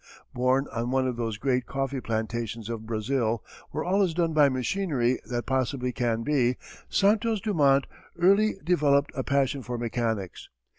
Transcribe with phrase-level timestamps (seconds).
[0.33, 4.49] Born on one of those great coffee plantations of Brazil, where all is done by
[4.49, 6.57] machinery that possibly can be,
[6.89, 7.85] Santos Dumont
[8.19, 10.49] early developed a passion for mechanics.